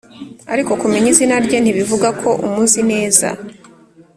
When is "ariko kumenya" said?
0.53-1.07